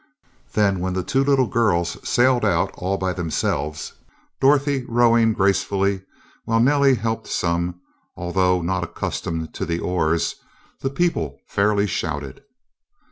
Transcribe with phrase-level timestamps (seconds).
[0.53, 3.93] Then, when the two little girls sailed out all by themselves,
[4.39, 6.01] Dorothy rowing gracefully,
[6.43, 7.79] while Nellie helped some,
[8.17, 10.37] although not accustomed to the oars,
[10.79, 12.41] the people fairly shouted.